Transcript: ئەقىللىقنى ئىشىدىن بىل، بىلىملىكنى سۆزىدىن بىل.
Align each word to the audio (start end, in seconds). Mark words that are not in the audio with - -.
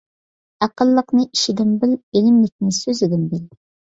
ئەقىللىقنى 0.65 1.25
ئىشىدىن 1.35 1.75
بىل، 1.83 1.93
بىلىملىكنى 2.17 2.73
سۆزىدىن 2.79 3.29
بىل. 3.35 3.45